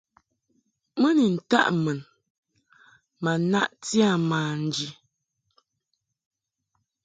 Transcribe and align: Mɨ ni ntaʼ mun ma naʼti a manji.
Mɨ 0.99 1.09
ni 1.17 1.25
ntaʼ 1.35 1.67
mun 1.83 1.99
ma 3.23 3.31
naʼti 3.51 3.97
a 4.09 4.11
manji. 4.29 4.87